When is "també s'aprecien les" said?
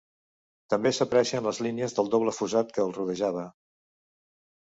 0.73-1.59